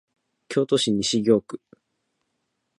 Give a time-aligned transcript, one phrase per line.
[0.47, 1.61] 京都市西京区